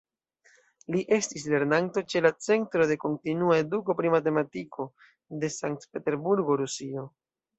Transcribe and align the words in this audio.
Li 0.93 1.01
estis 1.17 1.43
lernanto 1.53 2.01
ĉe 2.13 2.21
la 2.27 2.31
"Centro 2.45 2.87
de 2.91 2.97
Kontinua 3.03 3.59
Eduko 3.65 3.97
pri 4.01 4.13
Matematiko" 4.15 4.87
de 5.43 5.53
Sankt-Peterburgo, 5.59 6.57
Rusio. 6.65 7.07